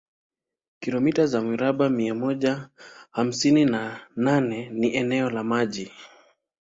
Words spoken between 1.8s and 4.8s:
mia moja hamsini na nane